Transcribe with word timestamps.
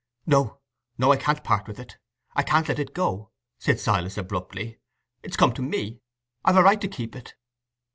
"No—no—I 0.25 1.15
can't 1.15 1.43
part 1.43 1.67
with 1.67 1.79
it, 1.79 1.99
I 2.33 2.41
can't 2.41 2.67
let 2.67 2.79
it 2.79 2.95
go," 2.95 3.29
said 3.59 3.79
Silas, 3.79 4.17
abruptly. 4.17 4.79
"It's 5.21 5.37
come 5.37 5.53
to 5.53 5.61
me—I've 5.61 6.55
a 6.57 6.63
right 6.63 6.81
to 6.81 6.87
keep 6.87 7.15
it." 7.15 7.35